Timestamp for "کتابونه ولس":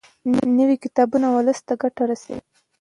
0.83-1.59